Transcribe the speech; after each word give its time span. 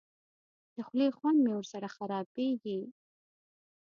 د 0.75 0.77
خولې 0.87 1.07
خوند 1.17 1.37
مې 1.43 1.51
ورسره 1.55 1.87
خرابېږي. 1.95 2.79